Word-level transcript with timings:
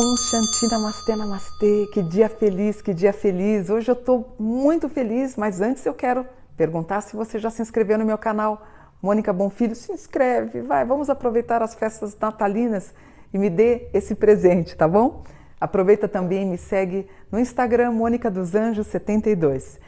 Om 0.00 0.16
Shanti 0.16 0.70
Namastê 0.70 1.16
Namastê, 1.16 1.88
que 1.92 2.00
dia 2.00 2.28
feliz, 2.28 2.80
que 2.80 2.94
dia 2.94 3.12
feliz. 3.12 3.68
Hoje 3.68 3.90
eu 3.90 3.94
estou 3.94 4.32
muito 4.38 4.88
feliz, 4.88 5.36
mas 5.36 5.60
antes 5.60 5.84
eu 5.84 5.92
quero 5.92 6.24
perguntar 6.56 7.00
se 7.00 7.16
você 7.16 7.36
já 7.36 7.50
se 7.50 7.60
inscreveu 7.60 7.98
no 7.98 8.04
meu 8.04 8.16
canal. 8.16 8.64
Mônica 9.02 9.32
Bonfilho, 9.32 9.74
se 9.74 9.90
inscreve, 9.90 10.62
vai, 10.62 10.84
vamos 10.84 11.10
aproveitar 11.10 11.64
as 11.64 11.74
festas 11.74 12.16
natalinas 12.16 12.94
e 13.34 13.38
me 13.38 13.50
dê 13.50 13.88
esse 13.92 14.14
presente, 14.14 14.76
tá 14.76 14.86
bom? 14.86 15.24
Aproveita 15.60 16.06
também 16.06 16.42
e 16.44 16.46
me 16.46 16.58
segue 16.58 17.08
no 17.28 17.40
Instagram 17.40 17.90
Mônica 17.90 18.30
dos 18.30 18.54
Anjos 18.54 18.86
72. 18.86 19.80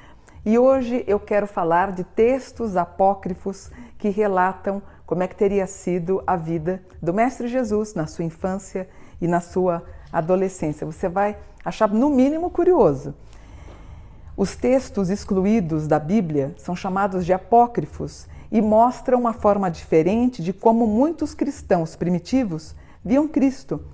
E 0.45 0.59
hoje 0.59 1.05
eu 1.07 1.21
quero 1.21 1.47
falar 1.47 1.93
de 1.93 2.03
textos 2.03 2.77
apócrifos 2.77 3.71
que 3.97 4.09
relatam 4.09 4.83
como 5.07 5.23
é 5.23 5.29
que 5.29 5.37
teria 5.37 5.69
sido 5.69 6.21
a 6.27 6.35
vida 6.35 6.83
do 7.01 7.15
Mestre 7.15 7.47
Jesus 7.47 7.95
na 7.95 8.09
sua 8.09 8.25
infância 8.25 8.89
e 9.21 9.29
na 9.29 9.41
sua 9.41 9.85
adolescência. 10.13 10.87
Você 10.87 11.09
vai 11.09 11.37
achar 11.65 11.89
no 11.89 12.11
mínimo 12.11 12.51
curioso. 12.51 13.15
Os 14.37 14.57
textos 14.57 15.11
excluídos 15.11 15.87
da 15.87 15.99
Bíblia 15.99 16.55
são 16.57 16.75
chamados 16.75 17.27
de 17.27 17.33
apócrifos 17.33 18.27
e 18.51 18.61
mostram 18.61 19.21
uma 19.21 19.33
forma 19.33 19.71
diferente 19.71 20.43
de 20.43 20.53
como 20.53 20.87
muitos 20.87 21.35
cristãos 21.35 21.95
primitivos 21.95 22.75
viam 23.05 23.29
Cristo. 23.29 23.85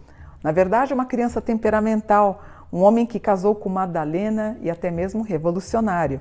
Na 0.43 0.53
verdade, 0.53 0.95
uma 0.95 1.05
criança 1.05 1.41
temperamental, 1.41 2.43
um 2.73 2.83
homem 2.83 3.05
que 3.05 3.19
casou 3.19 3.55
com 3.55 3.69
Madalena 3.69 4.57
e 4.63 4.71
até 4.71 4.91
mesmo 4.91 5.23
revolucionário. 5.23 6.21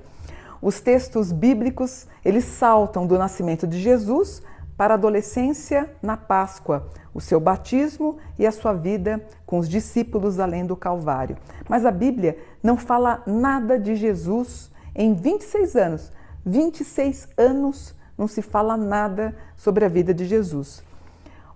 Os 0.62 0.80
textos 0.80 1.32
bíblicos, 1.32 2.08
eles 2.24 2.46
saltam 2.46 3.06
do 3.06 3.18
nascimento 3.18 3.68
de 3.68 3.80
Jesus 3.80 4.42
para 4.78 4.94
a 4.94 4.98
adolescência 4.98 5.90
na 6.02 6.18
Páscoa, 6.18 6.88
o 7.14 7.22
seu 7.22 7.40
batismo 7.40 8.18
e 8.38 8.46
a 8.46 8.52
sua 8.52 8.74
vida 8.74 9.26
com 9.46 9.58
os 9.58 9.70
discípulos 9.70 10.40
além 10.40 10.66
do 10.66 10.76
Calvário. 10.76 11.38
Mas 11.70 11.86
a 11.86 11.92
Bíblia 11.92 12.38
não 12.62 12.78
fala 12.78 13.24
nada 13.26 13.80
de 13.80 13.96
Jesus 13.96 14.72
em 14.94 15.14
26 15.14 15.76
anos. 15.76 16.12
26 16.46 17.30
anos 17.38 17.96
não 18.18 18.28
se 18.28 18.42
fala 18.42 18.78
nada 18.78 19.36
sobre 19.58 19.86
a 19.86 19.90
vida 19.90 20.14
de 20.14 20.26
Jesus. 20.26 20.84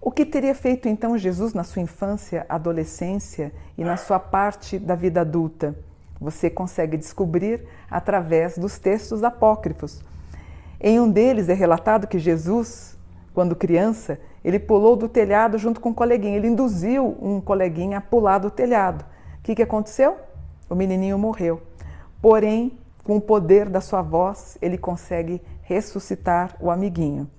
O 0.02 0.12
que 0.12 0.26
teria 0.26 0.56
feito 0.56 0.88
então 0.88 1.18
Jesus 1.18 1.54
na 1.54 1.64
sua 1.64 1.82
infância, 1.82 2.46
adolescência 2.48 3.52
e 3.78 3.84
na 3.84 3.98
sua 3.98 4.20
parte 4.20 4.80
da 4.80 4.96
vida 4.96 5.22
adulta? 5.22 5.76
Você 6.22 6.50
consegue 6.50 6.98
descobrir 6.98 7.66
através 7.90 8.58
dos 8.58 8.80
textos 8.80 9.24
apócrifos. 9.24 10.04
Em 10.80 11.00
um 11.00 11.10
deles 11.10 11.50
é 11.50 11.54
relatado 11.54 12.08
que 12.08 12.18
Jesus, 12.18 12.98
quando 13.34 13.56
criança, 13.56 14.20
ele 14.44 14.60
pulou 14.60 14.96
do 14.96 15.08
telhado 15.08 15.58
junto 15.58 15.80
com 15.80 15.90
um 15.90 15.94
coleguinha. 15.94 16.38
Ele 16.38 16.48
induziu 16.48 17.18
um 17.22 17.42
coleguinha 17.42 17.98
a 17.98 18.02
pular 18.02 18.38
do 18.38 18.50
telhado. 18.50 19.04
O 19.40 19.44
que, 19.44 19.56
que 19.56 19.64
aconteceu? 19.64 20.18
O 20.70 20.76
menininho 20.76 21.18
morreu. 21.18 21.62
Porém, 22.22 22.78
com 23.04 23.18
o 23.18 23.22
poder 23.22 23.70
da 23.70 23.82
sua 23.82 24.02
voz, 24.02 24.58
ele 24.62 24.78
consegue 24.78 25.42
ressuscitar 25.62 26.56
o 26.60 26.70
amiguinho. 26.70 27.30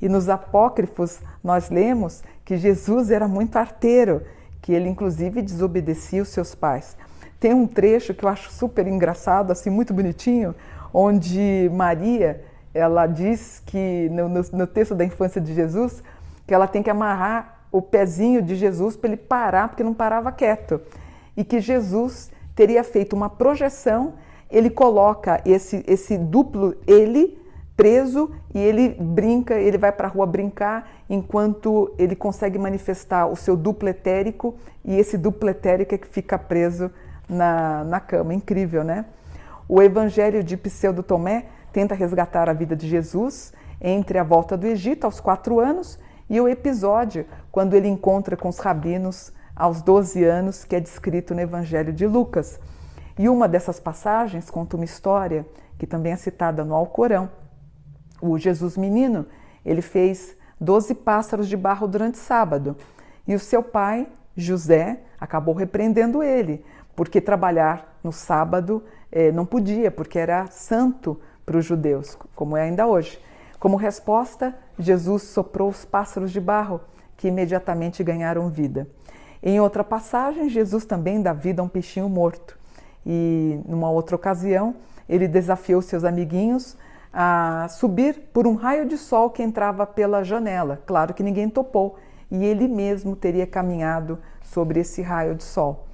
E 0.00 0.08
nos 0.08 0.28
apócrifos 0.28 1.20
nós 1.42 1.70
lemos 1.70 2.22
que 2.44 2.56
Jesus 2.56 3.10
era 3.10 3.26
muito 3.26 3.56
arteiro, 3.56 4.22
que 4.60 4.72
ele 4.72 4.88
inclusive 4.88 5.42
desobedecia 5.42 6.22
os 6.22 6.28
seus 6.28 6.54
pais. 6.54 6.96
Tem 7.38 7.54
um 7.54 7.66
trecho 7.66 8.14
que 8.14 8.24
eu 8.24 8.28
acho 8.28 8.50
super 8.50 8.86
engraçado, 8.86 9.50
assim 9.50 9.70
muito 9.70 9.94
bonitinho, 9.94 10.54
onde 10.92 11.70
Maria 11.72 12.44
ela 12.76 13.06
diz 13.06 13.62
que 13.66 14.08
no, 14.10 14.28
no, 14.28 14.40
no 14.52 14.66
texto 14.66 14.94
da 14.94 15.04
infância 15.04 15.40
de 15.40 15.54
Jesus 15.54 16.02
que 16.46 16.54
ela 16.54 16.66
tem 16.66 16.82
que 16.82 16.90
amarrar 16.90 17.56
o 17.72 17.82
pezinho 17.82 18.40
de 18.40 18.54
Jesus 18.54 18.96
para 18.96 19.10
ele 19.10 19.16
parar, 19.16 19.68
porque 19.68 19.82
não 19.82 19.92
parava 19.92 20.30
quieto. 20.30 20.80
E 21.36 21.44
que 21.44 21.60
Jesus 21.60 22.30
teria 22.54 22.82
feito 22.84 23.14
uma 23.14 23.28
projeção, 23.28 24.14
ele 24.50 24.70
coloca 24.70 25.42
esse, 25.44 25.84
esse 25.86 26.16
duplo 26.16 26.74
ele 26.86 27.36
preso 27.76 28.30
e 28.54 28.58
ele 28.58 28.88
brinca, 28.88 29.54
ele 29.54 29.76
vai 29.76 29.92
para 29.92 30.08
a 30.08 30.10
rua 30.10 30.24
brincar 30.24 30.88
enquanto 31.10 31.92
ele 31.98 32.16
consegue 32.16 32.58
manifestar 32.58 33.26
o 33.26 33.36
seu 33.36 33.54
duplo 33.56 33.88
etérico 33.88 34.56
e 34.82 34.98
esse 34.98 35.18
duplo 35.18 35.50
etérico 35.50 35.94
é 35.94 35.98
que 35.98 36.06
fica 36.06 36.38
preso 36.38 36.90
na, 37.28 37.84
na 37.84 38.00
cama. 38.00 38.32
Incrível, 38.32 38.82
né? 38.82 39.04
O 39.68 39.82
Evangelho 39.82 40.42
de 40.42 40.56
Pseudo 40.56 41.02
Tomé 41.02 41.46
tenta 41.76 41.94
resgatar 41.94 42.48
a 42.48 42.54
vida 42.54 42.74
de 42.74 42.88
Jesus 42.88 43.52
entre 43.78 44.18
a 44.18 44.24
volta 44.24 44.56
do 44.56 44.66
Egito 44.66 45.04
aos 45.04 45.20
quatro 45.20 45.60
anos 45.60 45.98
e 46.26 46.40
o 46.40 46.48
episódio 46.48 47.26
quando 47.52 47.74
ele 47.74 47.86
encontra 47.86 48.34
com 48.34 48.48
os 48.48 48.58
rabinos 48.58 49.30
aos 49.54 49.82
12 49.82 50.24
anos, 50.24 50.64
que 50.64 50.74
é 50.74 50.80
descrito 50.80 51.34
no 51.34 51.40
Evangelho 51.42 51.92
de 51.92 52.06
Lucas. 52.06 52.58
E 53.18 53.28
uma 53.28 53.46
dessas 53.46 53.78
passagens 53.78 54.48
conta 54.48 54.76
uma 54.76 54.86
história 54.86 55.44
que 55.76 55.86
também 55.86 56.14
é 56.14 56.16
citada 56.16 56.64
no 56.64 56.74
Alcorão. 56.74 57.28
O 58.22 58.38
Jesus 58.38 58.78
menino, 58.78 59.26
ele 59.62 59.82
fez 59.82 60.34
12 60.58 60.94
pássaros 60.94 61.46
de 61.46 61.58
barro 61.58 61.86
durante 61.86 62.16
sábado. 62.16 62.74
E 63.28 63.34
o 63.34 63.38
seu 63.38 63.62
pai, 63.62 64.08
José, 64.34 65.00
acabou 65.20 65.54
repreendendo 65.54 66.22
ele, 66.22 66.64
porque 66.94 67.20
trabalhar 67.20 67.98
no 68.02 68.12
sábado 68.12 68.82
eh, 69.12 69.30
não 69.30 69.44
podia, 69.44 69.90
porque 69.90 70.18
era 70.18 70.46
santo 70.46 71.20
para 71.46 71.56
os 71.56 71.64
judeus, 71.64 72.18
como 72.34 72.56
é 72.56 72.62
ainda 72.62 72.86
hoje. 72.86 73.18
Como 73.60 73.76
resposta, 73.76 74.54
Jesus 74.76 75.22
soprou 75.22 75.70
os 75.70 75.84
pássaros 75.84 76.32
de 76.32 76.40
barro, 76.40 76.80
que 77.16 77.28
imediatamente 77.28 78.04
ganharam 78.04 78.50
vida. 78.50 78.86
Em 79.42 79.60
outra 79.60 79.84
passagem, 79.84 80.48
Jesus 80.48 80.84
também 80.84 81.22
dá 81.22 81.32
vida 81.32 81.62
a 81.62 81.64
um 81.64 81.68
peixinho 81.68 82.08
morto. 82.08 82.58
E 83.06 83.60
numa 83.66 83.88
outra 83.88 84.16
ocasião, 84.16 84.74
ele 85.08 85.28
desafiou 85.28 85.80
seus 85.80 86.04
amiguinhos 86.04 86.76
a 87.12 87.68
subir 87.70 88.28
por 88.32 88.46
um 88.46 88.54
raio 88.54 88.84
de 88.84 88.98
sol 88.98 89.30
que 89.30 89.42
entrava 89.42 89.86
pela 89.86 90.24
janela. 90.24 90.82
Claro 90.84 91.14
que 91.14 91.22
ninguém 91.22 91.48
topou, 91.48 91.96
e 92.30 92.44
ele 92.44 92.66
mesmo 92.66 93.14
teria 93.14 93.46
caminhado 93.46 94.18
sobre 94.42 94.80
esse 94.80 95.00
raio 95.00 95.34
de 95.34 95.44
sol. 95.44 95.86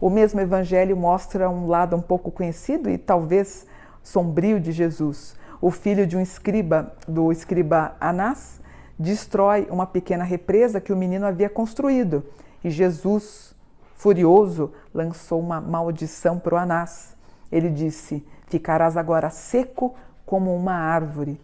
O 0.00 0.08
mesmo 0.08 0.40
evangelho 0.40 0.96
mostra 0.96 1.50
um 1.50 1.66
lado 1.66 1.96
um 1.96 2.00
pouco 2.00 2.30
conhecido 2.30 2.88
e 2.88 2.96
talvez 2.96 3.66
sombrio 4.02 4.60
de 4.60 4.72
Jesus. 4.72 5.36
O 5.60 5.70
filho 5.70 6.06
de 6.06 6.16
um 6.16 6.20
escriba, 6.20 6.94
do 7.06 7.30
escriba 7.30 7.96
Anás, 8.00 8.60
destrói 8.98 9.66
uma 9.70 9.86
pequena 9.86 10.24
represa 10.24 10.80
que 10.80 10.92
o 10.92 10.96
menino 10.96 11.26
havia 11.26 11.48
construído. 11.48 12.24
E 12.62 12.70
Jesus, 12.70 13.54
furioso, 13.94 14.72
lançou 14.92 15.40
uma 15.40 15.60
maldição 15.60 16.38
para 16.38 16.54
o 16.54 16.58
Anás. 16.58 17.16
Ele 17.50 17.68
disse: 17.68 18.26
Ficarás 18.46 18.96
agora 18.96 19.30
seco 19.30 19.94
como 20.24 20.54
uma 20.54 20.74
árvore. 20.74 21.40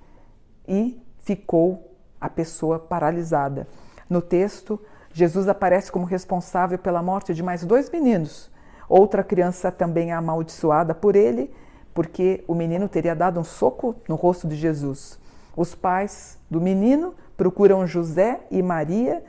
E 0.66 1.00
ficou 1.18 1.96
a 2.20 2.28
pessoa 2.28 2.78
paralisada. 2.78 3.66
No 4.08 4.22
texto, 4.22 4.80
Jesus 5.12 5.48
aparece 5.48 5.90
como 5.90 6.04
responsável 6.04 6.78
pela 6.78 7.02
morte 7.02 7.34
de 7.34 7.42
mais 7.42 7.64
dois 7.64 7.90
meninos. 7.90 8.50
Outra 8.88 9.24
criança 9.24 9.72
também 9.72 10.10
é 10.10 10.14
amaldiçoada 10.14 10.94
por 10.94 11.16
ele 11.16 11.52
porque 11.96 12.44
o 12.46 12.54
menino 12.54 12.90
teria 12.90 13.16
dado 13.16 13.40
um 13.40 13.44
soco 13.44 13.96
no 14.06 14.16
rosto 14.16 14.46
de 14.46 14.54
Jesus. 14.54 15.18
Os 15.56 15.74
pais 15.74 16.38
do 16.50 16.60
menino 16.60 17.14
procuram 17.38 17.86
José 17.86 18.40
e 18.50 18.62
Maria 18.62 19.24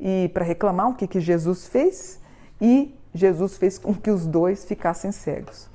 e 0.00 0.30
para 0.32 0.42
reclamar 0.42 0.88
o 0.88 0.94
que, 0.94 1.06
que 1.06 1.20
Jesus 1.20 1.66
fez 1.66 2.18
e 2.58 2.98
Jesus 3.12 3.58
fez 3.58 3.76
com 3.76 3.94
que 3.94 4.10
os 4.10 4.26
dois 4.26 4.64
ficassem 4.64 5.12
cegos. 5.12 5.68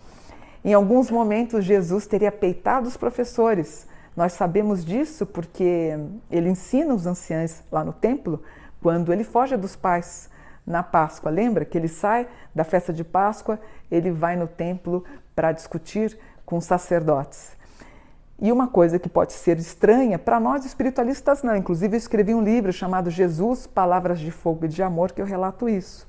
Em 0.65 0.73
alguns 0.73 1.11
momentos, 1.11 1.63
Jesus 1.63 2.07
teria 2.07 2.31
peitado 2.31 2.87
os 2.87 2.97
professores. 2.97 3.85
Nós 4.17 4.33
sabemos 4.33 4.83
disso 4.83 5.27
porque 5.27 5.95
ele 6.31 6.49
ensina 6.49 6.91
os 6.91 7.05
anciãos 7.05 7.61
lá 7.71 7.83
no 7.83 7.93
templo 7.93 8.41
quando 8.81 9.13
ele 9.13 9.23
foge 9.23 9.55
dos 9.55 9.75
pais 9.75 10.27
na 10.65 10.81
Páscoa. 10.81 11.29
Lembra 11.29 11.65
que 11.65 11.77
ele 11.77 11.87
sai 11.87 12.27
da 12.53 12.63
festa 12.63 12.91
de 12.91 13.03
Páscoa, 13.03 13.59
ele 13.91 14.09
vai 14.09 14.35
no 14.35 14.47
templo 14.47 15.03
para 15.35 15.51
discutir 15.51 16.17
com 16.51 16.59
sacerdotes. 16.59 17.55
E 18.37 18.51
uma 18.51 18.67
coisa 18.67 18.99
que 18.99 19.07
pode 19.07 19.31
ser 19.31 19.57
estranha 19.57 20.19
para 20.19 20.37
nós 20.37 20.65
espiritualistas 20.65 21.41
não. 21.43 21.55
Inclusive 21.55 21.95
eu 21.95 21.97
escrevi 21.97 22.35
um 22.35 22.43
livro 22.43 22.73
chamado 22.73 23.09
Jesus, 23.09 23.65
Palavras 23.65 24.19
de 24.19 24.31
Fogo 24.31 24.65
e 24.65 24.67
de 24.67 24.83
Amor, 24.83 25.13
que 25.13 25.21
eu 25.21 25.25
relato 25.25 25.69
isso. 25.69 26.05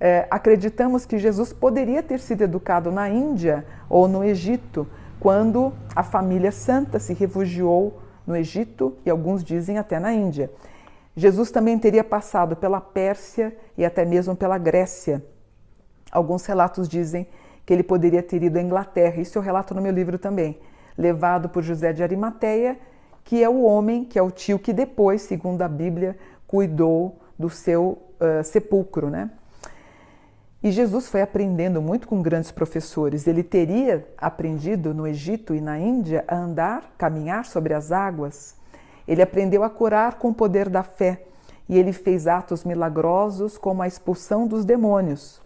É, 0.00 0.26
acreditamos 0.28 1.06
que 1.06 1.16
Jesus 1.16 1.52
poderia 1.52 2.02
ter 2.02 2.18
sido 2.18 2.42
educado 2.42 2.90
na 2.90 3.08
Índia 3.08 3.64
ou 3.88 4.08
no 4.08 4.24
Egito, 4.24 4.84
quando 5.20 5.72
a 5.94 6.02
família 6.02 6.50
santa 6.50 6.98
se 6.98 7.14
refugiou 7.14 8.02
no 8.26 8.34
Egito 8.34 8.96
e 9.06 9.10
alguns 9.10 9.44
dizem 9.44 9.78
até 9.78 10.00
na 10.00 10.12
Índia. 10.12 10.50
Jesus 11.14 11.52
também 11.52 11.78
teria 11.78 12.02
passado 12.02 12.56
pela 12.56 12.80
Pérsia 12.80 13.56
e 13.78 13.84
até 13.84 14.04
mesmo 14.04 14.34
pela 14.34 14.58
Grécia. 14.58 15.24
Alguns 16.10 16.44
relatos 16.46 16.88
dizem 16.88 17.28
que 17.64 17.72
ele 17.72 17.82
poderia 17.82 18.22
ter 18.22 18.42
ido 18.42 18.58
à 18.58 18.62
Inglaterra. 18.62 19.20
Isso 19.20 19.38
eu 19.38 19.42
relato 19.42 19.74
no 19.74 19.82
meu 19.82 19.92
livro 19.92 20.18
também. 20.18 20.58
Levado 20.96 21.48
por 21.48 21.62
José 21.62 21.92
de 21.92 22.02
Arimateia, 22.02 22.78
que 23.24 23.42
é 23.42 23.48
o 23.48 23.62
homem, 23.62 24.04
que 24.04 24.18
é 24.18 24.22
o 24.22 24.30
tio 24.30 24.58
que 24.58 24.72
depois, 24.72 25.22
segundo 25.22 25.62
a 25.62 25.68
Bíblia, 25.68 26.16
cuidou 26.46 27.18
do 27.38 27.48
seu 27.48 27.98
uh, 28.20 28.44
sepulcro, 28.44 29.08
né? 29.08 29.30
E 30.62 30.70
Jesus 30.70 31.08
foi 31.08 31.22
aprendendo 31.22 31.82
muito 31.82 32.06
com 32.06 32.22
grandes 32.22 32.52
professores. 32.52 33.26
Ele 33.26 33.42
teria 33.42 34.06
aprendido 34.16 34.94
no 34.94 35.08
Egito 35.08 35.56
e 35.56 35.60
na 35.60 35.76
Índia 35.76 36.24
a 36.28 36.36
andar, 36.36 36.92
caminhar 36.96 37.44
sobre 37.44 37.74
as 37.74 37.90
águas. 37.90 38.54
Ele 39.08 39.20
aprendeu 39.20 39.64
a 39.64 39.70
curar 39.70 40.18
com 40.18 40.28
o 40.28 40.34
poder 40.34 40.68
da 40.68 40.84
fé 40.84 41.24
e 41.68 41.76
ele 41.76 41.92
fez 41.92 42.28
atos 42.28 42.62
milagrosos 42.62 43.58
como 43.58 43.82
a 43.82 43.88
expulsão 43.88 44.46
dos 44.46 44.64
demônios. 44.64 45.41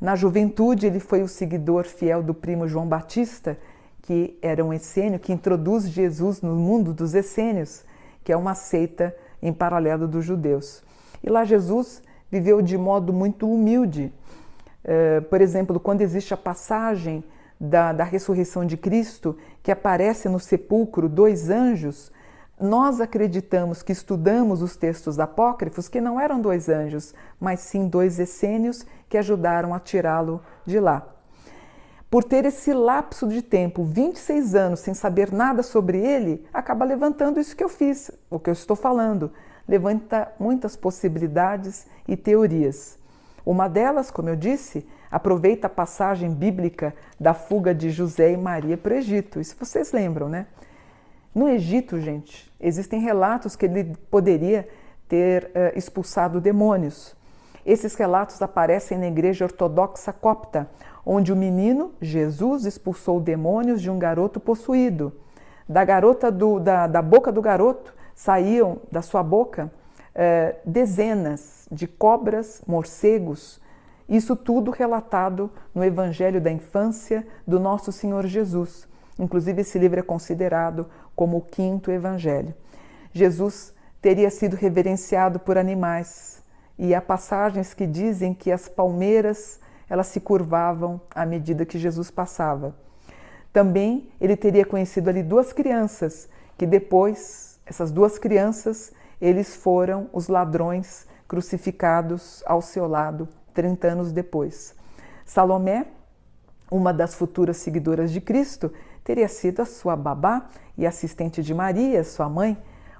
Na 0.00 0.14
juventude, 0.14 0.86
ele 0.86 1.00
foi 1.00 1.22
o 1.22 1.28
seguidor 1.28 1.84
fiel 1.84 2.22
do 2.22 2.34
primo 2.34 2.68
João 2.68 2.86
Batista, 2.86 3.58
que 4.02 4.38
era 4.42 4.64
um 4.64 4.72
essênio 4.72 5.18
que 5.18 5.32
introduz 5.32 5.88
Jesus 5.88 6.42
no 6.42 6.54
mundo 6.54 6.92
dos 6.92 7.14
essênios, 7.14 7.84
que 8.22 8.32
é 8.32 8.36
uma 8.36 8.54
seita 8.54 9.14
em 9.42 9.52
paralelo 9.52 10.06
dos 10.06 10.24
judeus. 10.24 10.82
E 11.22 11.30
lá 11.30 11.44
Jesus 11.44 12.02
viveu 12.30 12.60
de 12.60 12.76
modo 12.76 13.12
muito 13.12 13.50
humilde. 13.50 14.12
Uh, 14.84 15.22
por 15.22 15.40
exemplo, 15.40 15.80
quando 15.80 16.02
existe 16.02 16.32
a 16.32 16.36
passagem 16.36 17.24
da, 17.58 17.92
da 17.92 18.04
ressurreição 18.04 18.64
de 18.64 18.76
Cristo, 18.76 19.36
que 19.62 19.72
aparece 19.72 20.28
no 20.28 20.38
sepulcro 20.38 21.08
dois 21.08 21.50
anjos, 21.50 22.12
nós 22.60 23.00
acreditamos 23.00 23.82
que 23.82 23.92
estudamos 23.92 24.62
os 24.62 24.76
textos 24.76 25.18
apócrifos 25.18 25.88
que 25.88 26.00
não 26.00 26.18
eram 26.18 26.40
dois 26.40 26.68
anjos, 26.68 27.14
mas 27.38 27.60
sim 27.60 27.86
dois 27.86 28.18
essênios 28.18 28.86
que 29.08 29.18
ajudaram 29.18 29.74
a 29.74 29.80
tirá-lo 29.80 30.42
de 30.64 30.80
lá. 30.80 31.06
Por 32.10 32.24
ter 32.24 32.46
esse 32.46 32.72
lapso 32.72 33.28
de 33.28 33.42
tempo, 33.42 33.84
26 33.84 34.54
anos, 34.54 34.80
sem 34.80 34.94
saber 34.94 35.32
nada 35.32 35.62
sobre 35.62 35.98
ele, 35.98 36.46
acaba 36.54 36.84
levantando 36.84 37.38
isso 37.38 37.54
que 37.54 37.64
eu 37.64 37.68
fiz, 37.68 38.10
o 38.30 38.38
que 38.38 38.48
eu 38.48 38.54
estou 38.54 38.76
falando. 38.76 39.30
Levanta 39.68 40.32
muitas 40.38 40.76
possibilidades 40.76 41.86
e 42.08 42.16
teorias. 42.16 42.96
Uma 43.44 43.68
delas, 43.68 44.10
como 44.10 44.28
eu 44.28 44.36
disse, 44.36 44.86
aproveita 45.10 45.66
a 45.66 45.70
passagem 45.70 46.32
bíblica 46.32 46.94
da 47.18 47.34
fuga 47.34 47.74
de 47.74 47.90
José 47.90 48.32
e 48.32 48.36
Maria 48.36 48.78
para 48.78 48.94
o 48.94 48.96
Egito. 48.96 49.40
Isso 49.40 49.56
vocês 49.58 49.92
lembram, 49.92 50.28
né? 50.28 50.46
No 51.36 51.50
Egito, 51.50 52.00
gente, 52.00 52.50
existem 52.58 52.98
relatos 52.98 53.54
que 53.54 53.66
ele 53.66 53.94
poderia 54.10 54.66
ter 55.06 55.50
uh, 55.54 55.78
expulsado 55.78 56.40
demônios. 56.40 57.14
Esses 57.62 57.94
relatos 57.94 58.40
aparecem 58.40 58.96
na 58.96 59.06
igreja 59.06 59.44
ortodoxa 59.44 60.14
copta, 60.14 60.66
onde 61.04 61.34
o 61.34 61.36
menino 61.36 61.92
Jesus 62.00 62.64
expulsou 62.64 63.20
demônios 63.20 63.82
de 63.82 63.90
um 63.90 63.98
garoto 63.98 64.40
possuído. 64.40 65.12
Da 65.68 65.84
garota 65.84 66.32
do, 66.32 66.58
da, 66.58 66.86
da 66.86 67.02
boca 67.02 67.30
do 67.30 67.42
garoto 67.42 67.94
saíam 68.14 68.78
da 68.90 69.02
sua 69.02 69.22
boca 69.22 69.70
uh, 70.14 70.56
dezenas 70.64 71.68
de 71.70 71.86
cobras, 71.86 72.62
morcegos. 72.66 73.60
Isso 74.08 74.36
tudo 74.36 74.70
relatado 74.70 75.50
no 75.74 75.84
Evangelho 75.84 76.40
da 76.40 76.50
Infância 76.50 77.26
do 77.46 77.60
nosso 77.60 77.92
Senhor 77.92 78.26
Jesus. 78.26 78.88
Inclusive, 79.18 79.62
esse 79.62 79.78
livro 79.78 79.98
é 80.00 80.02
considerado 80.02 80.86
como 81.14 81.38
o 81.38 81.42
quinto 81.42 81.90
evangelho. 81.90 82.54
Jesus 83.12 83.74
teria 84.00 84.30
sido 84.30 84.56
reverenciado 84.56 85.38
por 85.38 85.56
animais 85.56 86.42
e 86.78 86.94
há 86.94 87.00
passagens 87.00 87.72
que 87.72 87.86
dizem 87.86 88.34
que 88.34 88.52
as 88.52 88.68
palmeiras 88.68 89.58
elas 89.88 90.08
se 90.08 90.20
curvavam 90.20 91.00
à 91.14 91.24
medida 91.24 91.64
que 91.64 91.78
Jesus 91.78 92.10
passava. 92.10 92.74
Também 93.52 94.10
ele 94.20 94.36
teria 94.36 94.66
conhecido 94.66 95.08
ali 95.08 95.22
duas 95.22 95.52
crianças 95.52 96.28
que 96.58 96.66
depois 96.66 97.58
essas 97.64 97.90
duas 97.90 98.18
crianças 98.18 98.92
eles 99.20 99.56
foram 99.56 100.08
os 100.12 100.28
ladrões 100.28 101.06
crucificados 101.26 102.42
ao 102.46 102.60
seu 102.60 102.86
lado 102.86 103.28
30 103.54 103.88
anos 103.88 104.12
depois. 104.12 104.74
Salomé, 105.24 105.86
uma 106.70 106.92
das 106.92 107.14
futuras 107.14 107.56
seguidoras 107.56 108.12
de 108.12 108.20
Cristo, 108.20 108.72
teria 109.06 109.28
sido 109.28 109.62
a 109.62 109.64
sua 109.64 109.94
babá 109.94 110.46
e 110.76 110.84
assistente 110.84 111.40
de 111.40 111.54
Maria, 111.54 112.02
sua 112.02 112.28
mãe, 112.28 112.58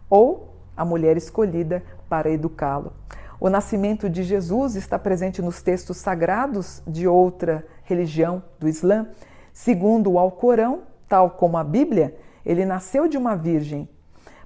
ou 0.08 0.54
a 0.76 0.84
mulher 0.84 1.16
escolhida 1.16 1.82
para 2.08 2.30
educá-lo. 2.30 2.92
O 3.40 3.50
nascimento 3.50 4.08
de 4.08 4.22
Jesus 4.22 4.76
está 4.76 5.00
presente 5.00 5.42
nos 5.42 5.60
textos 5.60 5.96
sagrados 5.96 6.80
de 6.86 7.08
outra 7.08 7.66
religião, 7.82 8.40
do 8.60 8.68
Islã. 8.68 9.08
Segundo 9.52 10.12
o 10.12 10.18
Alcorão, 10.18 10.82
tal 11.08 11.30
como 11.30 11.56
a 11.56 11.64
Bíblia, 11.64 12.16
ele 12.44 12.64
nasceu 12.64 13.08
de 13.08 13.18
uma 13.18 13.34
virgem, 13.34 13.88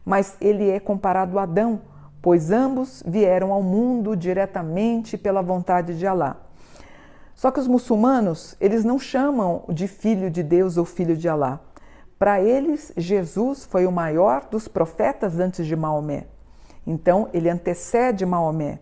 mas 0.03 0.39
ele 0.41 0.71
é 0.71 0.81
comparado 0.81 1.39
a 1.39 1.43
Adão, 1.43 1.83
pois 2.23 2.51
ambos 2.51 3.03
vieram 3.07 3.53
ao 3.53 3.63
mundo 3.63 4.17
diretamente 4.17 5.19
pela 5.19 5.43
vontade 5.43 5.99
de 5.99 6.07
Alá. 6.07 6.39
Só 7.41 7.51
que 7.51 7.59
os 7.59 7.67
muçulmanos, 7.67 8.55
eles 8.61 8.85
não 8.85 8.99
chamam 8.99 9.65
de 9.71 9.89
filho 9.89 10.31
de 10.31 10.43
Deus 10.43 10.77
ou 10.77 10.85
filho 10.85 11.17
de 11.17 11.27
Alá. 11.27 11.59
Para 12.19 12.39
eles, 12.39 12.93
Jesus 12.99 13.65
foi 13.65 13.87
o 13.87 13.91
maior 13.91 14.47
dos 14.51 14.69
profetas 14.69 15.39
antes 15.39 15.65
de 15.67 15.75
Maomé. 15.75 16.27
Então, 16.87 17.31
ele 17.33 17.49
antecede 17.49 18.27
Maomé. 18.27 18.79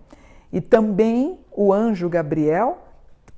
E 0.52 0.60
também 0.60 1.38
o 1.52 1.72
anjo 1.72 2.08
Gabriel, 2.08 2.78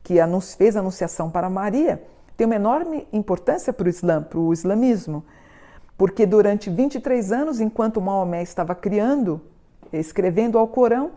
que 0.03 0.15
fez 0.57 0.75
a 0.75 0.81
anunciação 0.81 1.31
para 1.31 1.51
Maria, 1.51 2.03
tem 2.35 2.47
uma 2.47 2.57
enorme 2.57 3.07
importância 3.13 3.75
para 3.75 3.89
o 3.89 3.91
Islã, 3.91 4.23
para 4.23 4.39
o 4.39 4.55
islamismo, 4.55 5.23
porque 5.99 6.25
durante 6.25 6.71
23 6.71 7.31
anos, 7.31 7.61
enquanto 7.61 8.01
Maomé 8.01 8.43
estava 8.43 8.75
criando, 8.75 9.39
escrevendo 9.93 10.57
ao 10.57 10.67
Corão, 10.67 11.11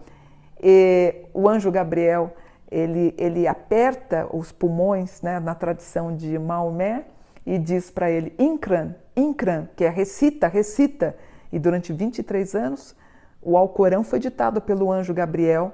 o 1.33 1.47
anjo 1.47 1.71
Gabriel 1.71 2.33
ele, 2.73 3.13
ele 3.17 3.47
aperta 3.47 4.27
os 4.33 4.51
pulmões, 4.51 5.21
né, 5.21 5.39
na 5.39 5.53
tradição 5.53 6.15
de 6.15 6.39
Maomé, 6.39 7.05
e 7.45 7.59
diz 7.59 7.91
para 7.91 8.09
ele, 8.09 8.33
Inkran, 8.39 8.95
Inkran, 9.15 9.67
que 9.75 9.83
é 9.83 9.89
recita, 9.89 10.47
recita. 10.47 11.15
E 11.51 11.59
durante 11.59 11.93
23 11.93 12.55
anos, 12.55 12.95
o 13.41 13.55
Alcorão 13.57 14.03
foi 14.03 14.17
ditado 14.17 14.59
pelo 14.59 14.91
anjo 14.91 15.13
Gabriel 15.13 15.65
uh, 15.65 15.71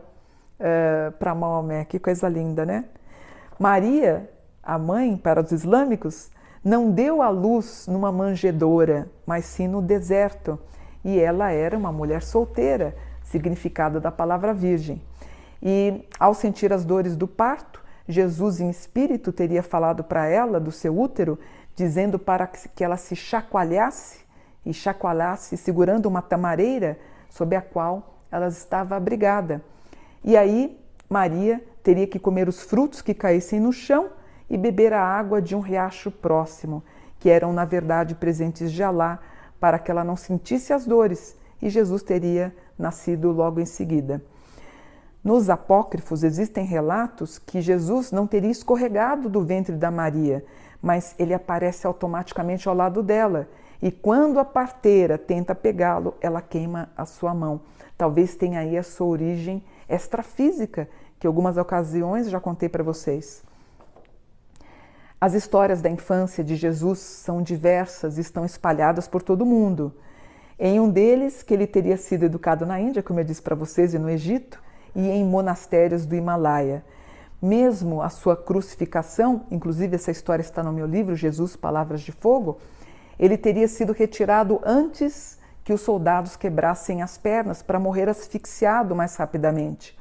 eh, 0.59 1.11
para 1.17 1.33
Maomé. 1.33 1.85
Que 1.85 1.99
coisa 1.99 2.27
linda, 2.27 2.65
né? 2.65 2.85
Maria, 3.57 4.29
a 4.63 4.77
mãe 4.77 5.15
para 5.15 5.41
os 5.41 5.51
islâmicos, 5.51 6.31
não 6.63 6.91
deu 6.91 7.21
à 7.21 7.29
luz 7.29 7.85
numa 7.87 8.11
manjedoura, 8.11 9.07
mas 9.25 9.45
sim 9.45 9.67
no 9.67 9.81
deserto. 9.81 10.59
E 11.05 11.19
ela 11.19 11.51
era 11.51 11.77
uma 11.77 11.91
mulher 11.91 12.23
solteira, 12.23 12.95
significado 13.23 14.01
da 14.01 14.11
palavra 14.11 14.53
virgem. 14.53 15.01
E 15.61 16.05
ao 16.19 16.33
sentir 16.33 16.71
as 16.71 16.85
dores 16.85 17.15
do 17.15 17.27
parto, 17.27 17.83
Jesus 18.07 18.59
em 18.59 18.69
espírito 18.69 19.31
teria 19.31 19.61
falado 19.61 20.03
para 20.03 20.25
ela 20.27 20.59
do 20.59 20.71
seu 20.71 20.97
útero, 20.97 21.37
dizendo 21.75 22.17
para 22.17 22.47
que 22.47 22.83
ela 22.83 22.97
se 22.97 23.15
chacoalhasse 23.15 24.19
e 24.65 24.73
chacoalhasse, 24.73 25.55
segurando 25.57 26.07
uma 26.07 26.21
tamareira 26.21 26.97
sob 27.29 27.55
a 27.55 27.61
qual 27.61 28.23
ela 28.31 28.47
estava 28.47 28.95
abrigada. 28.95 29.63
E 30.23 30.35
aí 30.35 30.79
Maria 31.09 31.63
teria 31.83 32.07
que 32.07 32.19
comer 32.19 32.47
os 32.47 32.61
frutos 32.61 33.01
que 33.01 33.13
caíssem 33.13 33.59
no 33.59 33.71
chão 33.71 34.09
e 34.49 34.57
beber 34.57 34.93
a 34.93 35.01
água 35.01 35.41
de 35.41 35.55
um 35.55 35.59
riacho 35.59 36.11
próximo, 36.11 36.83
que 37.19 37.29
eram 37.29 37.53
na 37.53 37.65
verdade 37.65 38.15
presentes 38.15 38.71
de 38.71 38.83
Alá, 38.83 39.19
para 39.59 39.77
que 39.77 39.91
ela 39.91 40.03
não 40.03 40.15
sentisse 40.15 40.73
as 40.73 40.85
dores, 40.85 41.37
e 41.61 41.69
Jesus 41.69 42.01
teria 42.01 42.55
nascido 42.77 43.31
logo 43.31 43.59
em 43.59 43.65
seguida. 43.65 44.21
Nos 45.23 45.49
apócrifos 45.49 46.23
existem 46.23 46.65
relatos 46.65 47.37
que 47.37 47.61
Jesus 47.61 48.11
não 48.11 48.25
teria 48.25 48.51
escorregado 48.51 49.29
do 49.29 49.43
ventre 49.43 49.75
da 49.75 49.91
Maria, 49.91 50.45
mas 50.81 51.13
ele 51.19 51.33
aparece 51.33 51.85
automaticamente 51.85 52.69
ao 52.69 52.75
lado 52.75 53.03
dela. 53.03 53.47
E 53.81 53.91
quando 53.91 54.39
a 54.39 54.45
parteira 54.45 55.17
tenta 55.17 55.53
pegá-lo, 55.53 56.15
ela 56.21 56.41
queima 56.41 56.89
a 56.95 57.05
sua 57.05 57.33
mão. 57.33 57.61
Talvez 57.97 58.35
tenha 58.35 58.61
aí 58.61 58.77
a 58.77 58.83
sua 58.83 59.07
origem 59.07 59.63
extrafísica, 59.89 60.89
que 61.19 61.27
algumas 61.27 61.57
ocasiões 61.57 62.29
já 62.29 62.39
contei 62.39 62.69
para 62.69 62.83
vocês. 62.83 63.43
As 65.19 65.33
histórias 65.33 65.81
da 65.81 65.89
infância 65.89 66.41
de 66.41 66.55
Jesus 66.55 66.99
são 66.99 67.41
diversas 67.41 68.17
e 68.17 68.21
estão 68.21 68.45
espalhadas 68.45 69.05
por 69.05 69.21
todo 69.21 69.41
o 69.41 69.45
mundo. 69.45 69.93
Em 70.57 70.79
um 70.79 70.89
deles, 70.89 71.43
que 71.43 71.53
ele 71.53 71.67
teria 71.67 71.97
sido 71.97 72.23
educado 72.23 72.65
na 72.65 72.79
Índia, 72.79 73.03
como 73.03 73.19
eu 73.19 73.25
disse 73.25 73.41
para 73.41 73.55
vocês, 73.55 73.93
e 73.93 73.99
no 73.99 74.09
Egito, 74.09 74.61
e 74.95 75.09
em 75.09 75.25
monastérios 75.25 76.05
do 76.05 76.15
Himalaia. 76.15 76.83
Mesmo 77.41 78.01
a 78.01 78.09
sua 78.09 78.35
crucificação, 78.35 79.45
inclusive 79.49 79.95
essa 79.95 80.11
história 80.11 80.41
está 80.41 80.61
no 80.61 80.73
meu 80.73 80.85
livro, 80.85 81.15
Jesus, 81.15 81.55
Palavras 81.55 82.01
de 82.01 82.11
Fogo, 82.11 82.57
ele 83.17 83.37
teria 83.37 83.67
sido 83.67 83.93
retirado 83.93 84.59
antes 84.63 85.37
que 85.63 85.71
os 85.71 85.81
soldados 85.81 86.35
quebrassem 86.35 87.01
as 87.01 87.17
pernas 87.17 87.61
para 87.61 87.79
morrer 87.79 88.09
asfixiado 88.09 88.95
mais 88.95 89.15
rapidamente. 89.15 89.97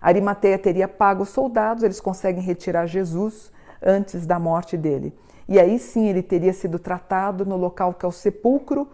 Arimateia 0.00 0.58
teria 0.58 0.86
pago 0.86 1.22
os 1.22 1.30
soldados, 1.30 1.82
eles 1.82 2.00
conseguem 2.00 2.42
retirar 2.42 2.86
Jesus 2.86 3.50
antes 3.82 4.26
da 4.26 4.38
morte 4.38 4.76
dele. 4.76 5.14
E 5.48 5.58
aí 5.58 5.78
sim 5.78 6.08
ele 6.08 6.22
teria 6.22 6.52
sido 6.52 6.78
tratado 6.78 7.46
no 7.46 7.56
local 7.56 7.94
que 7.94 8.04
é 8.04 8.08
o 8.08 8.12
sepulcro, 8.12 8.88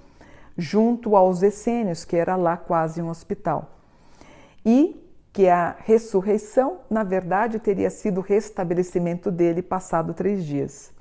junto 0.57 1.17
aos 1.17 1.43
essênios, 1.43 2.05
que 2.05 2.17
era 2.17 2.37
lá 2.37 2.57
quase 2.57 3.01
um 3.01 3.09
hospital. 3.09 3.71
E 4.65 5.10
que 5.33 5.49
a 5.49 5.77
ressurreição, 5.85 6.79
na 6.91 7.05
verdade, 7.05 7.59
teria 7.59 7.91
sido 7.91 8.19
o 8.19 8.23
restabelecimento 8.23 9.31
dele 9.31 9.63
passado 9.63 10.13
três 10.13 10.45
dias. 10.45 10.93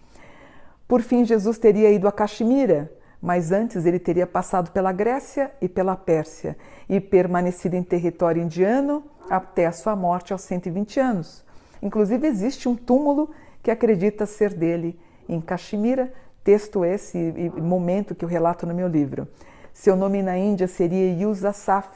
Por 0.87 1.01
fim, 1.01 1.25
Jesus 1.25 1.57
teria 1.57 1.91
ido 1.91 2.07
a 2.07 2.11
Caxemira, 2.11 2.91
mas 3.21 3.51
antes 3.51 3.85
ele 3.85 3.99
teria 3.99 4.25
passado 4.25 4.71
pela 4.71 4.91
Grécia 4.91 5.51
e 5.61 5.67
pela 5.67 5.95
Pérsia 5.95 6.57
e 6.87 6.99
permanecido 6.99 7.75
em 7.75 7.83
território 7.83 8.41
indiano 8.41 9.03
até 9.29 9.65
a 9.65 9.71
sua 9.71 9.95
morte 9.95 10.31
aos 10.31 10.41
120 10.41 10.99
anos. 10.99 11.43
Inclusive, 11.81 12.25
existe 12.27 12.67
um 12.67 12.75
túmulo 12.75 13.29
que 13.61 13.71
acredita 13.71 14.25
ser 14.25 14.53
dele 14.53 14.99
em 15.27 15.39
Caxemira, 15.41 16.11
texto 16.43 16.83
esse 16.85 17.17
e 17.17 17.49
momento 17.61 18.15
que 18.15 18.25
eu 18.25 18.29
relato 18.29 18.65
no 18.65 18.73
meu 18.73 18.87
livro. 18.87 19.27
Seu 19.73 19.95
nome 19.95 20.21
na 20.21 20.37
Índia 20.37 20.67
seria 20.67 21.13
Yusasaf, 21.21 21.89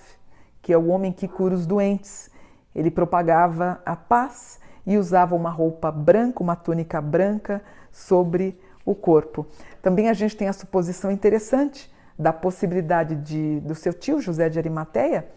que 0.63 0.73
é 0.73 0.77
o 0.77 0.87
homem 0.87 1.11
que 1.11 1.27
cura 1.27 1.53
os 1.53 1.67
doentes. 1.67 2.31
Ele 2.73 2.89
propagava 2.89 3.79
a 3.85 3.95
paz 3.95 4.59
e 4.87 4.97
usava 4.97 5.35
uma 5.35 5.51
roupa 5.51 5.91
branca, 5.91 6.41
uma 6.41 6.55
túnica 6.55 6.99
branca 6.99 7.61
sobre 7.91 8.59
o 8.83 8.95
corpo. 8.95 9.45
Também 9.81 10.09
a 10.09 10.13
gente 10.13 10.35
tem 10.35 10.47
a 10.47 10.53
suposição 10.53 11.11
interessante 11.11 11.93
da 12.17 12.33
possibilidade 12.33 13.15
de 13.15 13.59
do 13.59 13.75
seu 13.75 13.93
tio 13.93 14.19
José 14.19 14.49
de 14.49 14.57
Arimateia 14.57 15.27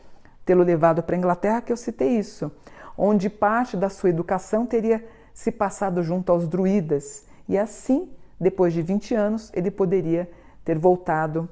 tê-lo 0.46 0.62
levado 0.62 1.02
para 1.02 1.16
a 1.16 1.18
Inglaterra, 1.18 1.60
que 1.60 1.72
eu 1.72 1.76
citei 1.76 2.16
isso, 2.16 2.50
onde 2.96 3.28
parte 3.28 3.76
da 3.76 3.90
sua 3.90 4.10
educação 4.10 4.64
teria 4.64 5.04
se 5.34 5.50
passado 5.50 6.02
junto 6.04 6.30
aos 6.30 6.46
druidas. 6.46 7.26
E 7.48 7.58
assim, 7.58 8.08
depois 8.40 8.72
de 8.72 8.80
20 8.80 9.14
anos, 9.14 9.50
ele 9.52 9.72
poderia 9.72 10.30
ter 10.64 10.78
voltado 10.78 11.48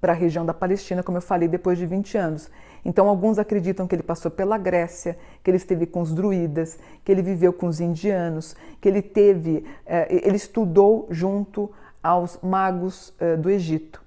para 0.00 0.12
a 0.12 0.16
região 0.16 0.44
da 0.44 0.54
Palestina, 0.54 1.02
como 1.02 1.18
eu 1.18 1.22
falei, 1.22 1.48
depois 1.48 1.78
de 1.78 1.86
20 1.86 2.16
anos. 2.16 2.50
Então, 2.84 3.08
alguns 3.08 3.38
acreditam 3.38 3.86
que 3.86 3.94
ele 3.94 4.02
passou 4.02 4.30
pela 4.30 4.58
Grécia, 4.58 5.16
que 5.42 5.50
ele 5.50 5.56
esteve 5.56 5.86
com 5.86 6.00
os 6.00 6.12
druidas, 6.12 6.78
que 7.04 7.10
ele 7.10 7.22
viveu 7.22 7.52
com 7.52 7.66
os 7.66 7.80
indianos, 7.80 8.54
que 8.80 8.88
ele 8.88 9.00
teve, 9.00 9.64
eh, 9.86 10.20
ele 10.26 10.36
estudou 10.36 11.06
junto 11.10 11.70
aos 12.02 12.38
magos 12.42 13.14
eh, 13.18 13.36
do 13.36 13.48
Egito. 13.48 14.02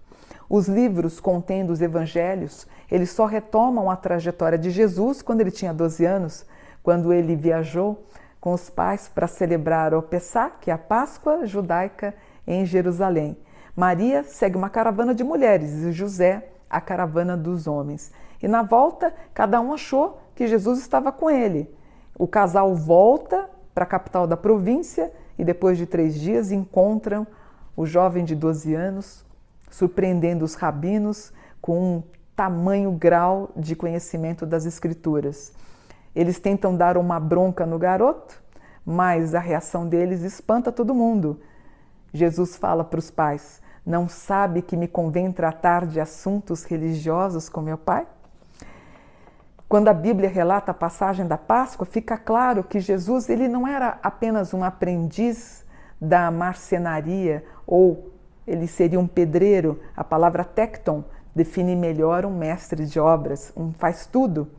Os 0.50 0.68
livros 0.68 1.20
contendo 1.20 1.74
os 1.74 1.82
evangelhos, 1.82 2.68
eles 2.90 3.10
só 3.10 3.26
retomam 3.26 3.90
a 3.90 3.96
trajetória 3.96 4.58
de 4.58 4.70
Jesus 4.70 5.22
quando 5.22 5.42
ele 5.42 5.52
tinha 5.52 5.74
12 5.74 6.06
anos, 6.06 6.46
quando 6.84 7.12
ele 7.12 7.36
viajou 7.36 8.06
com 8.40 8.54
os 8.54 8.70
pais 8.70 9.10
para 9.14 9.28
celebrar 9.28 9.94
o 9.94 10.02
Pessah, 10.02 10.50
que 10.50 10.72
é 10.72 10.74
a 10.74 10.78
Páscoa 10.78 11.46
judaica 11.46 12.14
em 12.46 12.66
Jerusalém. 12.66 13.38
Maria 13.78 14.24
segue 14.24 14.58
uma 14.58 14.72
caravana 14.72 15.14
de 15.14 15.24
mulheres 15.24 15.72
e 15.84 15.92
José 15.92 16.50
a 16.68 16.82
caravana 16.82 17.38
dos 17.38 17.68
homens. 17.68 18.12
E 18.42 18.48
na 18.48 18.64
volta, 18.64 19.14
cada 19.36 19.62
um 19.62 19.72
achou 19.72 20.20
que 20.34 20.48
Jesus 20.48 20.80
estava 20.80 21.12
com 21.12 21.30
ele. 21.30 21.72
O 22.18 22.28
casal 22.28 22.74
volta 22.74 23.48
para 23.76 23.84
a 23.84 23.88
capital 23.88 24.26
da 24.26 24.36
província 24.36 25.14
e 25.38 25.46
depois 25.46 25.78
de 25.78 25.86
três 25.86 26.20
dias 26.20 26.52
encontram 26.52 27.28
o 27.76 27.86
jovem 27.86 28.26
de 28.26 28.36
12 28.36 28.74
anos, 28.74 29.24
surpreendendo 29.70 30.44
os 30.44 30.56
rabinos 30.56 31.32
com 31.62 31.98
um 31.98 32.04
tamanho 32.36 32.92
grau 32.92 33.52
de 33.56 33.76
conhecimento 33.76 34.44
das 34.44 34.66
Escrituras. 34.66 35.54
Eles 36.16 36.40
tentam 36.40 36.76
dar 36.76 36.98
uma 36.98 37.20
bronca 37.20 37.64
no 37.64 37.78
garoto, 37.78 38.42
mas 38.84 39.36
a 39.36 39.40
reação 39.40 39.88
deles 39.88 40.24
espanta 40.24 40.72
todo 40.72 40.96
mundo. 40.96 41.40
Jesus 42.12 42.56
fala 42.56 42.84
para 42.84 42.98
os 42.98 43.12
pais: 43.12 43.62
não 43.88 44.10
sabe 44.10 44.62
que 44.62 44.76
me 44.76 44.86
convém 44.86 45.32
tratar 45.32 45.86
de 45.86 45.98
assuntos 45.98 46.66
religiosos 46.66 47.48
com 47.48 47.62
meu 47.62 47.78
pai? 47.78 48.06
Quando 49.70 49.88
a 49.88 49.94
Bíblia 49.94 50.28
relata 50.28 50.72
a 50.72 50.74
passagem 50.74 51.26
da 51.26 51.38
Páscoa, 51.38 51.86
fica 51.86 52.18
claro 52.18 52.66
que 52.66 52.82
Jesus 52.82 53.30
ele 53.30 53.48
não 53.48 53.66
era 53.66 53.98
apenas 54.04 54.54
um 54.54 54.62
aprendiz 54.62 55.66
da 56.02 56.30
marcenaria 56.30 57.46
ou 57.66 58.12
ele 58.46 58.68
seria 58.68 59.00
um 59.00 59.08
pedreiro. 59.08 59.80
A 59.96 60.04
palavra 60.04 60.44
tecton 60.44 61.06
define 61.34 61.74
melhor 61.74 62.26
um 62.26 62.38
mestre 62.38 62.86
de 62.86 63.00
obras, 63.00 63.54
um 63.56 63.72
faz 63.72 64.06
tudo. 64.06 64.50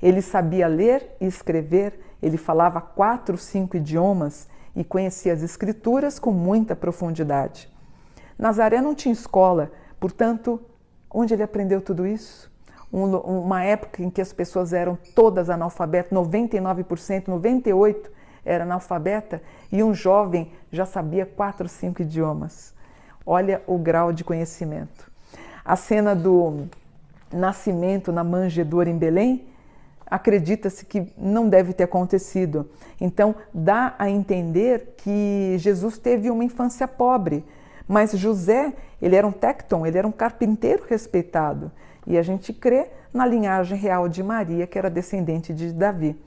Ele 0.00 0.22
sabia 0.22 0.66
ler 0.66 1.14
e 1.20 1.26
escrever, 1.26 2.00
ele 2.22 2.38
falava 2.38 2.80
quatro, 2.80 3.36
cinco 3.36 3.76
idiomas 3.76 4.48
e 4.74 4.82
conhecia 4.82 5.34
as 5.34 5.42
escrituras 5.42 6.18
com 6.18 6.32
muita 6.32 6.74
profundidade. 6.74 7.71
Nazaré 8.42 8.80
não 8.80 8.92
tinha 8.92 9.12
escola, 9.12 9.70
portanto, 10.00 10.60
onde 11.08 11.32
ele 11.32 11.44
aprendeu 11.44 11.80
tudo 11.80 12.04
isso? 12.04 12.50
Um, 12.92 13.14
uma 13.16 13.62
época 13.62 14.02
em 14.02 14.10
que 14.10 14.20
as 14.20 14.32
pessoas 14.32 14.72
eram 14.72 14.98
todas 15.14 15.48
analfabetas, 15.48 16.10
99%, 16.10 17.26
98% 17.26 18.10
era 18.44 18.64
analfabeta, 18.64 19.40
e 19.70 19.80
um 19.80 19.94
jovem 19.94 20.50
já 20.72 20.84
sabia 20.84 21.24
quatro, 21.24 21.68
cinco 21.68 22.02
idiomas. 22.02 22.74
Olha 23.24 23.62
o 23.64 23.78
grau 23.78 24.12
de 24.12 24.24
conhecimento. 24.24 25.08
A 25.64 25.76
cena 25.76 26.12
do 26.12 26.64
nascimento 27.32 28.10
na 28.10 28.24
manjedoura 28.24 28.90
em 28.90 28.98
Belém, 28.98 29.46
acredita-se 30.04 30.84
que 30.84 31.06
não 31.16 31.48
deve 31.48 31.72
ter 31.72 31.84
acontecido. 31.84 32.68
Então, 33.00 33.36
dá 33.54 33.94
a 33.96 34.10
entender 34.10 34.94
que 34.96 35.54
Jesus 35.58 35.96
teve 35.96 36.28
uma 36.28 36.42
infância 36.42 36.88
pobre, 36.88 37.44
mas 37.88 38.12
José, 38.12 38.72
ele 39.00 39.16
era 39.16 39.26
um 39.26 39.32
tecton, 39.32 39.86
ele 39.86 39.98
era 39.98 40.06
um 40.06 40.12
carpinteiro 40.12 40.84
respeitado. 40.88 41.70
E 42.06 42.18
a 42.18 42.22
gente 42.22 42.52
crê 42.52 42.88
na 43.12 43.26
linhagem 43.26 43.76
real 43.76 44.08
de 44.08 44.22
Maria, 44.22 44.66
que 44.66 44.78
era 44.78 44.90
descendente 44.90 45.52
de 45.52 45.72
Davi. 45.72 46.18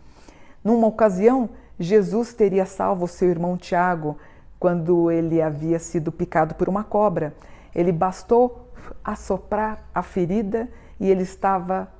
Numa 0.63 0.87
ocasião, 0.87 1.49
Jesus 1.79 2.33
teria 2.33 2.65
salvo 2.65 3.07
seu 3.07 3.29
irmão 3.29 3.57
Tiago 3.57 4.17
quando 4.59 5.11
ele 5.11 5.41
havia 5.41 5.79
sido 5.79 6.11
picado 6.11 6.55
por 6.55 6.69
uma 6.69 6.83
cobra. 6.83 7.35
Ele 7.73 7.91
bastou 7.91 8.69
assoprar 9.03 9.83
a 9.93 10.01
ferida 10.01 10.69
e 10.99 11.09
ele 11.09 11.23
estava 11.23 11.91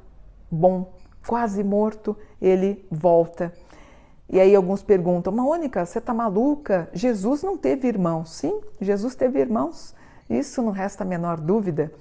bom, 0.49 0.93
quase 1.27 1.63
morto. 1.63 2.15
Ele 2.41 2.85
volta 2.89 3.53
e 4.29 4.39
aí 4.39 4.55
alguns 4.55 4.81
perguntam, 4.81 5.31
Mônica, 5.31 5.85
você 5.85 5.99
está 5.99 6.13
maluca? 6.13 6.89
Jesus 6.93 7.43
não 7.43 7.57
teve 7.57 7.87
irmãos. 7.87 8.31
Sim, 8.31 8.59
Jesus 8.81 9.15
teve 9.15 9.39
irmãos. 9.39 9.93
Isso 10.29 10.61
não 10.61 10.71
resta 10.71 11.03
a 11.03 11.07
menor 11.07 11.39
dúvida. 11.39 11.91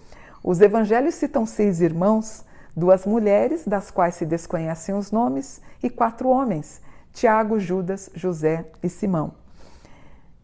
Os 0.43 0.61
evangelhos 0.61 1.15
citam 1.15 1.45
seis 1.45 1.81
irmãos, 1.81 2.45
duas 2.75 3.05
mulheres, 3.05 3.67
das 3.67 3.91
quais 3.91 4.15
se 4.15 4.25
desconhecem 4.25 4.95
os 4.95 5.11
nomes, 5.11 5.61
e 5.83 5.91
quatro 5.91 6.29
homens: 6.29 6.81
Tiago, 7.13 7.59
Judas, 7.59 8.11
José 8.15 8.67
e 8.83 8.89
Simão. 8.89 9.35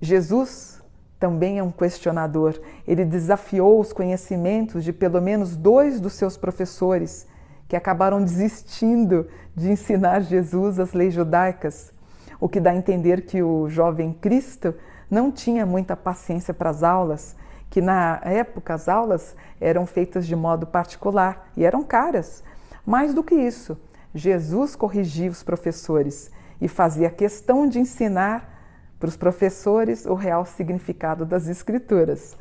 Jesus 0.00 0.82
também 1.18 1.58
é 1.58 1.62
um 1.62 1.70
questionador. 1.70 2.60
Ele 2.87 3.04
desafiou 3.04 3.80
os 3.80 3.92
conhecimentos 3.92 4.84
de 4.84 4.92
pelo 4.92 5.20
menos 5.20 5.56
dois 5.56 6.00
dos 6.00 6.12
seus 6.14 6.37
professores 6.37 7.26
que 7.70 7.76
acabaram 7.76 8.20
desistindo 8.20 9.28
de 9.54 9.70
ensinar 9.70 10.22
Jesus 10.22 10.80
as 10.80 10.92
leis 10.92 11.14
judaicas, 11.14 11.92
o 12.40 12.48
que 12.48 12.58
dá 12.58 12.72
a 12.72 12.74
entender 12.74 13.20
que 13.26 13.44
o 13.44 13.68
jovem 13.68 14.12
Cristo 14.12 14.74
não 15.08 15.30
tinha 15.30 15.64
muita 15.64 15.96
paciência 15.96 16.52
para 16.52 16.70
as 16.70 16.82
aulas, 16.82 17.36
que 17.70 17.80
na 17.80 18.20
época 18.24 18.74
as 18.74 18.88
aulas 18.88 19.36
eram 19.60 19.86
feitas 19.86 20.26
de 20.26 20.34
modo 20.34 20.66
particular 20.66 21.48
e 21.56 21.64
eram 21.64 21.84
caras. 21.84 22.42
Mais 22.84 23.14
do 23.14 23.22
que 23.22 23.36
isso, 23.36 23.78
Jesus 24.12 24.74
corrigia 24.74 25.30
os 25.30 25.44
professores 25.44 26.28
e 26.60 26.66
fazia 26.66 27.08
questão 27.08 27.68
de 27.68 27.78
ensinar 27.78 28.52
para 28.98 29.08
os 29.08 29.16
professores 29.16 30.06
o 30.06 30.14
real 30.14 30.44
significado 30.44 31.24
das 31.24 31.46
Escrituras. 31.46 32.36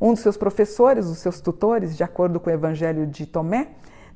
Um 0.00 0.14
dos 0.14 0.20
seus 0.20 0.38
professores, 0.38 1.04
os 1.04 1.18
seus 1.18 1.38
tutores, 1.38 1.94
de 1.94 2.02
acordo 2.02 2.40
com 2.40 2.48
o 2.48 2.52
Evangelho 2.52 3.06
de 3.06 3.26
Tomé, 3.26 3.68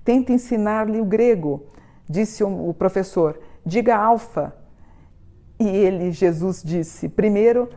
Tenta 0.09 0.33
ensinar-lhe 0.33 1.03
o 1.03 1.05
grego. 1.05 1.67
Disse 2.09 2.43
o 2.43 2.73
professor: 2.73 3.39
diga 3.63 3.95
alfa. 3.95 4.57
E 5.61 5.69
ele, 5.69 6.13
Jesus, 6.13 6.63
disse: 6.65 7.11
primeiro, 7.11 7.69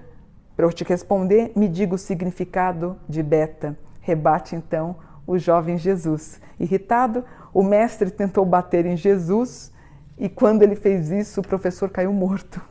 para 0.55 0.65
eu 0.65 0.71
te 0.71 0.85
responder, 0.85 1.51
me 1.57 1.67
diga 1.67 1.93
o 1.93 1.97
significado 1.97 2.97
de 3.05 3.21
beta. 3.21 3.77
Rebate 4.00 4.55
então 4.55 4.95
o 5.27 5.38
jovem 5.38 5.77
Jesus. 5.77 6.39
Irritado, 6.57 7.25
o 7.53 7.61
mestre 7.61 8.09
tentou 8.09 8.45
bater 8.45 8.85
em 8.85 8.95
Jesus 8.95 9.69
e 10.17 10.29
quando 10.29 10.63
ele 10.63 10.77
fez 10.77 11.11
isso, 11.11 11.41
o 11.41 11.45
professor 11.45 11.89
caiu 11.89 12.13
morto. 12.13 12.61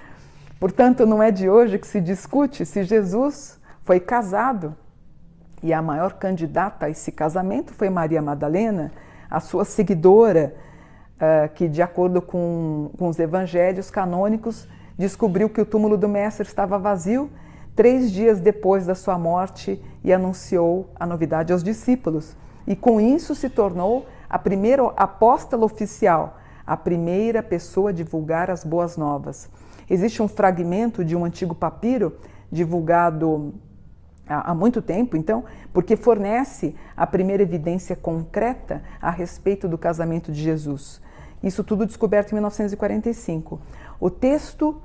Portanto, 0.58 1.04
não 1.04 1.22
é 1.22 1.30
de 1.30 1.50
hoje 1.50 1.78
que 1.78 1.86
se 1.86 2.00
discute 2.00 2.64
se 2.64 2.82
Jesus 2.82 3.60
foi 3.82 4.00
casado 4.00 4.74
e 5.62 5.72
a 5.72 5.80
maior 5.80 6.14
candidata 6.14 6.86
a 6.86 6.90
esse 6.90 7.12
casamento 7.12 7.72
foi 7.72 7.88
Maria 7.88 8.20
Madalena, 8.20 8.92
a 9.30 9.40
sua 9.40 9.64
seguidora, 9.64 10.54
uh, 11.16 11.48
que, 11.54 11.68
de 11.68 11.80
acordo 11.80 12.20
com, 12.20 12.90
com 12.98 13.08
os 13.08 13.18
evangelhos 13.18 13.90
canônicos, 13.90 14.68
descobriu 14.98 15.48
que 15.48 15.60
o 15.60 15.66
túmulo 15.66 15.96
do 15.96 16.08
Mestre 16.08 16.46
estava 16.46 16.78
vazio 16.78 17.30
três 17.74 18.10
dias 18.10 18.40
depois 18.40 18.86
da 18.86 18.94
sua 18.94 19.18
morte 19.18 19.82
e 20.04 20.12
anunciou 20.12 20.90
a 20.98 21.06
novidade 21.06 21.52
aos 21.52 21.62
discípulos. 21.62 22.36
E 22.66 22.76
com 22.76 23.00
isso 23.00 23.34
se 23.34 23.48
tornou 23.48 24.06
a 24.28 24.38
primeira 24.38 24.84
apóstola 24.96 25.64
oficial, 25.64 26.38
a 26.66 26.76
primeira 26.76 27.42
pessoa 27.42 27.90
a 27.90 27.92
divulgar 27.92 28.50
as 28.50 28.64
boas 28.64 28.96
novas. 28.96 29.48
Existe 29.88 30.22
um 30.22 30.28
fragmento 30.28 31.04
de 31.04 31.16
um 31.16 31.24
antigo 31.24 31.54
papiro 31.54 32.16
divulgado 32.50 33.54
há 34.40 34.54
muito 34.54 34.80
tempo, 34.80 35.16
então, 35.16 35.44
porque 35.72 35.96
fornece 35.96 36.74
a 36.96 37.06
primeira 37.06 37.42
evidência 37.42 37.96
concreta 37.96 38.82
a 39.00 39.10
respeito 39.10 39.68
do 39.68 39.76
casamento 39.76 40.32
de 40.32 40.42
Jesus. 40.42 41.00
Isso 41.42 41.64
tudo 41.64 41.86
descoberto 41.86 42.32
em 42.32 42.34
1945. 42.34 43.60
O 44.00 44.08
texto 44.08 44.80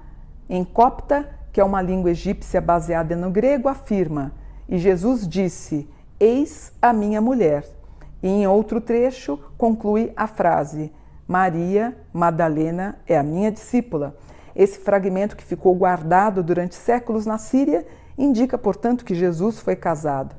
em 0.50 0.64
copta, 0.64 1.30
que 1.52 1.62
é 1.62 1.64
uma 1.64 1.82
língua 1.82 2.12
egípcia 2.12 2.60
baseada 2.60 3.16
no 3.16 3.30
grego, 3.30 3.68
afirma: 3.68 4.32
E 4.68 4.78
Jesus 4.78 5.28
disse: 5.28 5.88
Eis 6.20 6.74
a 6.82 6.92
minha 6.92 7.22
mulher. 7.22 7.66
E 8.24 8.28
em 8.28 8.48
outro 8.48 8.82
trecho 8.82 9.40
conclui 9.58 10.12
a 10.16 10.26
frase: 10.26 10.92
Maria 11.28 11.96
Madalena 12.12 12.98
é 13.06 13.18
a 13.18 13.24
minha 13.24 13.52
discípula. 13.52 14.16
Esse 14.56 14.80
fragmento 14.80 15.36
que 15.36 15.44
ficou 15.44 15.76
guardado 15.76 16.42
durante 16.42 16.74
séculos 16.74 17.28
na 17.28 17.38
Síria 17.38 17.86
indica, 18.18 18.58
portanto, 18.58 19.06
que 19.06 19.14
Jesus 19.14 19.60
foi 19.60 19.76
casado. 19.76 20.36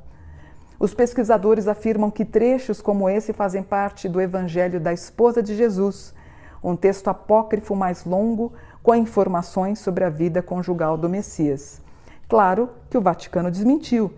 Os 0.80 0.94
pesquisadores 0.94 1.66
afirmam 1.66 2.11
que 2.11 2.25
trechos 2.25 2.80
como 2.80 3.08
esse 3.08 3.32
fazem 3.32 3.62
parte 3.62 4.08
do 4.08 4.20
Evangelho 4.20 4.80
da 4.80 4.92
esposa 4.92 5.42
de 5.42 5.56
Jesus, 5.56 6.14
um 6.62 6.76
texto 6.76 7.08
apócrifo 7.08 7.75
mais 7.75 8.04
longo 8.04 8.52
com 8.82 8.94
informações 8.94 9.78
sobre 9.80 10.04
a 10.04 10.08
vida 10.08 10.42
conjugal 10.42 10.97
do 10.97 11.08
Messias. 11.08 11.80
Claro 12.28 12.70
que 12.90 12.99
o 12.99 13.00
Vaticano 13.00 13.50
desmentiu. 13.50 14.12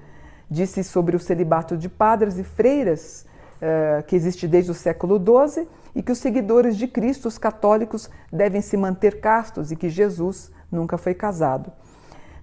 Disse 0.51 0.83
sobre 0.83 1.17
o 1.17 1.21
celibato 1.21 1.77
de 1.77 1.89
padres 1.89 2.37
e 2.39 2.45
freiras, 2.45 3.25
uh, 3.57 4.03
que 4.03 4.17
existe 4.17 4.47
desde 4.49 4.71
o 4.71 4.75
século 4.75 5.17
XII, 5.17 5.67
e 5.95 6.03
que 6.03 6.13
os 6.13 6.19
seguidores 6.19 6.77
de 6.77 6.87
Cristo, 6.87 7.27
os 7.27 7.39
católicos, 7.39 8.11
devem 8.33 8.61
se 8.61 8.77
manter 8.77 9.21
castos 9.21 9.73
e 9.73 9.77
que 9.77 9.89
Jesus 9.89 10.51
nunca 10.71 10.99
foi 10.99 11.15
casado. 11.15 11.73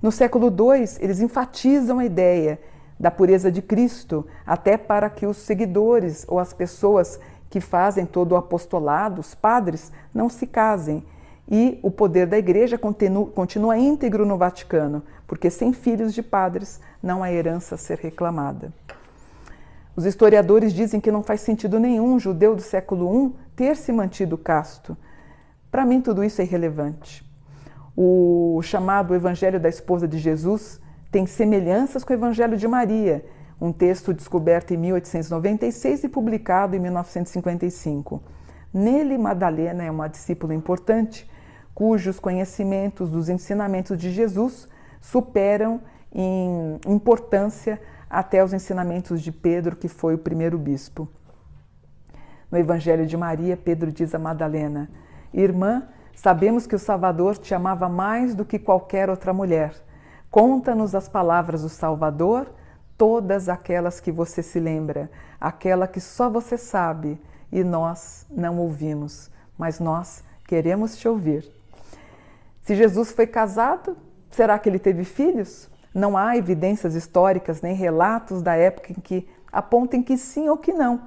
No 0.02 0.12
século 0.12 0.48
II, 0.48 0.98
eles 1.00 1.20
enfatizam 1.20 2.00
a 2.00 2.06
ideia 2.06 2.60
da 3.00 3.12
pureza 3.12 3.52
de 3.52 3.62
Cristo, 3.62 4.26
até 4.46 4.78
para 4.78 5.10
que 5.10 5.26
os 5.26 5.38
seguidores 5.38 6.26
ou 6.28 6.40
as 6.40 6.54
pessoas 6.54 7.20
que 7.50 7.62
fazem 7.62 8.06
todo 8.06 8.34
o 8.34 8.36
apostolado, 8.36 9.22
os 9.22 9.34
padres, 9.34 9.92
não 10.14 10.30
se 10.30 10.46
casem. 10.46 11.04
E 11.50 11.80
o 11.82 11.90
poder 11.90 12.28
da 12.28 12.38
igreja 12.38 12.78
continua, 12.78 13.28
continua 13.28 13.78
íntegro 13.78 14.26
no 14.26 14.38
Vaticano, 14.38 15.02
porque 15.26 15.50
sem 15.50 15.72
filhos 15.72 16.14
de 16.14 16.22
padres 16.22 16.80
não 17.02 17.24
há 17.24 17.32
herança 17.32 17.76
a 17.76 17.78
ser 17.78 18.00
reclamada. 18.00 18.74
Os 19.96 20.06
historiadores 20.06 20.74
dizem 20.74 21.00
que 21.00 21.12
não 21.12 21.24
faz 21.24 21.42
sentido 21.42 21.80
nenhum 21.80 22.14
um 22.14 22.20
judeu 22.20 22.56
do 22.56 22.62
século 22.62 23.28
I 23.28 23.36
ter 23.56 23.76
se 23.76 23.92
mantido 23.92 24.38
casto. 24.38 24.96
Para 25.72 25.86
mim, 25.86 26.02
tudo 26.02 26.24
isso 26.24 26.42
é 26.42 26.44
irrelevante. 26.44 27.27
O 28.00 28.62
chamado 28.62 29.16
Evangelho 29.16 29.60
da 29.60 29.68
Esposa 29.68 30.08
de 30.08 30.20
Jesus 30.20 30.80
tem 31.12 31.26
semelhanças 31.26 32.04
com 32.04 32.14
o 32.14 32.16
Evangelho 32.16 32.56
de 32.56 32.68
Maria, 32.68 33.26
um 33.60 33.72
texto 33.72 34.14
descoberto 34.14 34.72
em 34.72 34.78
1896 34.78 36.04
e 36.04 36.08
publicado 36.08 36.76
em 36.76 36.80
1955. 36.80 38.22
Nele, 38.72 39.18
Madalena 39.18 39.84
é 39.84 39.90
uma 39.90 40.08
discípula 40.08 40.54
importante, 40.54 41.28
cujos 41.74 42.20
conhecimentos 42.20 43.10
dos 43.10 43.30
ensinamentos 43.30 43.98
de 43.98 44.12
Jesus 44.12 44.70
superam 45.02 45.82
em 46.14 46.80
importância 46.86 47.82
até 48.08 48.44
os 48.44 48.54
ensinamentos 48.54 49.24
de 49.24 49.32
Pedro, 49.32 49.76
que 49.76 49.88
foi 49.88 50.14
o 50.14 50.20
primeiro 50.20 50.60
bispo. 50.60 51.10
No 52.52 52.60
Evangelho 52.60 53.08
de 53.08 53.18
Maria, 53.18 53.58
Pedro 53.58 53.92
diz 53.92 54.14
a 54.14 54.20
Madalena: 54.20 54.88
Irmã, 55.34 55.88
sabemos 56.18 56.66
que 56.66 56.76
o 56.76 56.80
Salvador 56.80 57.38
te 57.38 57.54
amava 57.54 57.88
mais 57.88 58.34
do 58.34 58.44
que 58.44 58.58
qualquer 58.58 59.08
outra 59.10 59.32
mulher. 59.32 59.74
Conta-nos 60.32 60.96
as 60.96 61.08
palavras 61.08 61.62
do 61.62 61.70
Salvador, 61.70 62.48
todas 62.98 63.48
aquelas 63.48 64.00
que 64.00 64.12
você 64.12 64.42
se 64.42 64.60
lembra, 64.60 65.10
aquela 65.40 65.88
que 65.88 66.02
só 66.02 66.28
você 66.28 66.58
sabe 66.58 67.22
e 67.52 67.64
nós 67.64 68.26
não 68.30 68.58
ouvimos, 68.58 69.30
mas 69.58 69.80
nós 69.80 70.24
queremos 70.48 70.98
te 70.98 71.08
ouvir. 71.08 71.50
Se 72.64 72.76
Jesus 72.76 73.12
foi 73.12 73.28
casado, 73.28 73.96
será 74.32 74.58
que 74.58 74.68
ele 74.68 74.80
teve 74.80 75.04
filhos? 75.04 75.70
Não 75.94 76.18
há 76.18 76.36
evidências 76.36 76.96
históricas 76.96 77.62
nem 77.62 77.76
relatos 77.76 78.42
da 78.42 78.56
época 78.56 78.92
em 78.92 79.00
que 79.00 79.30
apontem 79.52 80.02
que 80.02 80.18
sim 80.18 80.50
ou 80.50 80.58
que 80.58 80.74
não. 80.74 81.02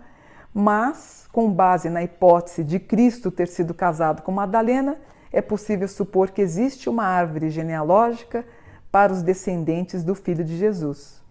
Mas, 0.52 1.26
com 1.32 1.50
base 1.50 1.88
na 1.88 2.02
hipótese 2.02 2.64
de 2.64 2.78
Cristo 2.78 3.30
ter 3.30 3.48
sido 3.48 3.72
casado 3.72 4.22
com 4.22 4.32
Madalena, 4.32 4.96
é 5.32 5.40
possível 5.40 5.86
supor 5.86 6.30
que 6.30 6.42
existe 6.42 6.88
uma 6.88 7.04
árvore 7.04 7.50
genealógica 7.50 8.44
para 8.90 9.12
os 9.12 9.22
descendentes 9.22 10.02
do 10.02 10.14
filho 10.14 10.44
de 10.44 10.56
Jesus. 10.56 11.22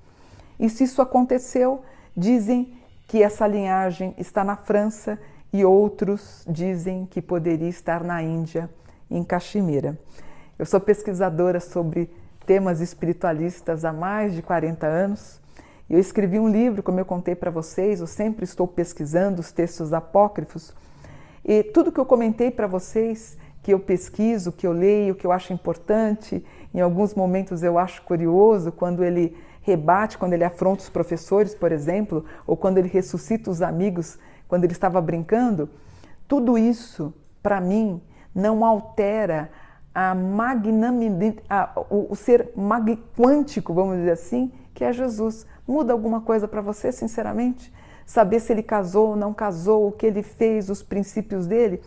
E 0.60 0.70
se 0.70 0.86
isso 0.86 1.02
aconteceu, 1.02 1.82
dizem 2.16 2.74
que 3.08 3.22
essa 3.24 3.46
linhagem 3.46 4.14
está 4.18 4.44
na 4.44 4.56
França 4.56 5.20
e 5.52 5.66
outros 5.66 6.44
dizem 6.48 7.06
que 7.06 7.22
poderia 7.22 7.68
estar 7.68 8.04
na 8.04 8.22
Índia, 8.22 8.70
em 9.10 9.24
Caxemira. 9.24 9.98
Eu 10.58 10.66
sou 10.66 10.80
pesquisadora 10.80 11.60
sobre 11.60 12.10
temas 12.46 12.82
espiritualistas 12.82 13.84
há 13.84 13.92
mais 13.92 14.34
de 14.34 14.42
40 14.42 14.86
anos. 14.86 15.42
Eu 15.90 16.00
escrevi 16.00 16.40
um 16.40 16.48
livro, 16.48 16.84
como 16.84 17.00
eu 17.00 17.06
contei 17.06 17.34
para 17.34 17.50
vocês, 17.50 18.00
eu 18.00 18.06
sempre 18.06 18.44
estou 18.44 18.68
pesquisando 18.68 19.42
os 19.42 19.52
textos 19.52 19.92
apócrifos. 19.92 20.72
E 21.44 21.64
tudo 21.64 21.92
que 21.92 22.00
eu 22.00 22.06
comentei 22.06 22.52
para 22.52 22.68
vocês, 22.68 23.38
que 23.64 23.74
eu 23.74 23.80
pesquiso, 23.80 24.52
que 24.52 24.68
eu 24.68 24.72
leio, 24.72 25.16
que 25.16 25.26
eu 25.26 25.32
acho 25.32 25.52
importante, 25.52 26.46
em 26.74 26.80
alguns 26.80 27.16
momentos 27.16 27.64
eu 27.64 27.80
acho 27.80 28.04
curioso, 28.04 28.72
quando 28.72 29.04
ele 29.04 29.36
rebate, 29.62 30.18
quando 30.18 30.34
ele 30.34 30.44
afronta 30.44 30.84
os 30.84 30.90
professores, 30.90 31.56
por 31.56 31.72
exemplo, 31.72 32.24
ou 32.46 32.56
quando 32.56 32.78
ele 32.78 32.88
ressuscita 32.88 33.50
os 33.50 33.62
amigos 33.62 34.20
quando 34.48 34.64
ele 34.64 34.74
estava 34.74 35.00
brincando, 35.00 35.70
tudo 36.28 36.58
isso, 36.58 37.14
para 37.42 37.62
mim, 37.62 38.02
não 38.34 38.66
altera 38.66 39.50
a 39.94 40.14
magnanimidade, 40.16 41.42
o, 41.90 42.12
o, 42.12 42.16
ser 42.16 42.52
mag, 42.56 42.98
quântico, 43.16 43.74
vamos 43.74 43.98
dizer 43.98 44.12
assim, 44.12 44.52
que 44.74 44.84
é 44.84 44.92
Jesus. 44.92 45.46
Muda 45.70 45.94
alguma 45.94 46.20
coisa 46.20 46.48
para 46.48 46.62
você, 46.62 46.92
sinceramente? 46.92 47.72
Saber 48.04 48.40
se 48.40 48.52
ele 48.52 48.64
casou 48.64 49.10
ou 49.10 49.16
não 49.16 49.32
casou, 49.32 49.88
o 49.88 49.92
que 49.92 50.08
ele 50.08 50.24
fez, 50.24 50.68
os 50.68 50.82
princípios 50.82 51.46
dele? 51.46 51.80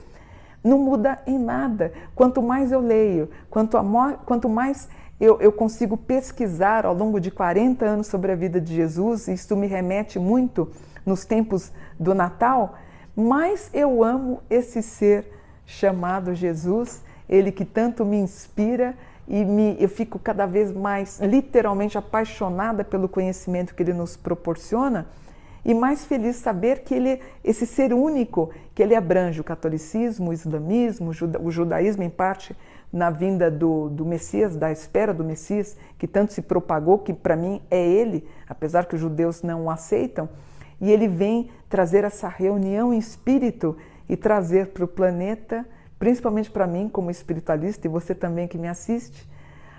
Não 0.62 0.78
muda 0.78 1.20
em 1.26 1.36
nada. 1.36 1.92
Quanto 2.14 2.40
mais 2.40 2.70
eu 2.70 2.78
leio, 2.78 3.28
quanto, 3.50 3.76
amor, 3.76 4.20
quanto 4.24 4.48
mais 4.48 4.88
eu, 5.20 5.40
eu, 5.40 5.50
consigo 5.50 5.96
pesquisar 5.96 6.86
ao 6.86 6.94
longo 6.94 7.18
de 7.18 7.32
40 7.32 7.84
anos 7.84 8.06
sobre 8.06 8.30
a 8.30 8.36
vida 8.36 8.60
de 8.60 8.72
Jesus, 8.72 9.26
isso 9.26 9.56
me 9.56 9.66
remete 9.66 10.16
muito 10.16 10.70
nos 11.04 11.24
tempos 11.24 11.72
do 11.98 12.14
Natal, 12.14 12.76
mais 13.16 13.68
eu 13.74 14.04
amo 14.04 14.40
esse 14.48 14.80
ser 14.80 15.26
chamado 15.66 16.32
Jesus 16.32 17.02
ele 17.28 17.50
que 17.50 17.64
tanto 17.64 18.04
me 18.04 18.18
inspira 18.18 18.94
e 19.26 19.44
me, 19.44 19.76
eu 19.78 19.88
fico 19.88 20.18
cada 20.18 20.46
vez 20.46 20.72
mais 20.72 21.20
literalmente 21.20 21.96
apaixonada 21.96 22.84
pelo 22.84 23.08
conhecimento 23.08 23.74
que 23.74 23.82
ele 23.82 23.92
nos 23.92 24.16
proporciona 24.16 25.06
e 25.64 25.72
mais 25.74 26.04
feliz 26.04 26.36
saber 26.36 26.80
que 26.80 26.94
ele 26.94 27.20
esse 27.44 27.66
ser 27.66 27.92
único, 27.92 28.50
que 28.74 28.82
ele 28.82 28.96
abrange 28.96 29.40
o 29.40 29.44
catolicismo, 29.44 30.30
o 30.30 30.32
islamismo, 30.32 31.12
o 31.40 31.50
judaísmo 31.50 32.02
em 32.02 32.10
parte 32.10 32.56
na 32.92 33.08
vinda 33.10 33.50
do, 33.50 33.88
do 33.88 34.04
Messias, 34.04 34.56
da 34.56 34.70
espera 34.70 35.14
do 35.14 35.24
Messias, 35.24 35.76
que 35.96 36.06
tanto 36.06 36.32
se 36.32 36.42
propagou, 36.42 36.98
que 36.98 37.14
para 37.14 37.36
mim 37.36 37.62
é 37.70 37.82
ele, 37.82 38.28
apesar 38.46 38.84
que 38.84 38.94
os 38.94 39.00
judeus 39.00 39.42
não 39.42 39.64
o 39.64 39.70
aceitam, 39.70 40.28
e 40.80 40.90
ele 40.90 41.08
vem 41.08 41.48
trazer 41.70 42.04
essa 42.04 42.28
reunião 42.28 42.92
em 42.92 42.98
espírito 42.98 43.76
e 44.08 44.16
trazer 44.16 44.68
para 44.68 44.84
o 44.84 44.88
planeta 44.88 45.64
principalmente 46.02 46.50
para 46.50 46.66
mim 46.66 46.88
como 46.88 47.12
espiritualista 47.12 47.86
e 47.86 47.88
você 47.88 48.12
também 48.12 48.48
que 48.48 48.58
me 48.58 48.66
assiste, 48.66 49.24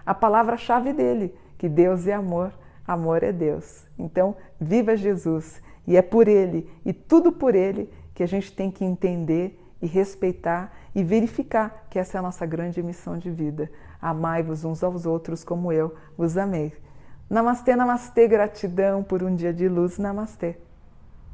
a 0.06 0.14
palavra-chave 0.14 0.94
dele, 0.94 1.36
que 1.58 1.68
Deus 1.68 2.08
é 2.08 2.14
amor, 2.14 2.54
amor 2.88 3.24
é 3.24 3.34
Deus. 3.34 3.84
Então, 4.00 4.34
viva 4.58 4.96
Jesus 4.96 5.62
e 5.86 5.98
é 5.98 6.02
por 6.02 6.30
ele 6.30 6.72
e 6.86 6.94
tudo 6.94 7.30
por 7.30 7.54
ele 7.54 7.92
que 8.14 8.24
a 8.24 8.26
gente 8.26 8.54
tem 8.54 8.72
que 8.72 8.86
entender 8.86 9.60
e 9.82 9.86
respeitar 9.86 10.72
e 10.96 11.04
verificar 11.04 11.88
que 11.90 12.00
essa 12.00 12.18
é 12.18 12.20
a 12.20 12.22
nossa 12.22 12.46
grande 12.46 12.82
missão 12.82 13.18
de 13.18 13.30
vida. 13.30 13.70
Amai-vos 14.02 14.64
uns 14.64 14.82
aos 14.82 15.06
outros 15.06 15.44
como 15.44 15.74
eu 15.74 15.94
vos 16.18 16.38
amei. 16.38 16.72
Namastê, 17.30 17.76
namastê, 17.76 18.30
gratidão 18.30 19.04
por 19.04 19.24
um 19.24 19.36
dia 19.36 19.54
de 19.54 19.68
luz, 19.68 19.98
namastê. 19.98 20.56